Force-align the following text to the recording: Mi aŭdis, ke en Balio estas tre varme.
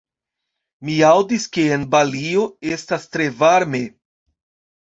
Mi 0.87 0.95
aŭdis, 1.09 1.45
ke 1.57 1.67
en 1.77 1.85
Balio 1.97 2.47
estas 2.79 3.07
tre 3.17 3.29
varme. 3.43 3.83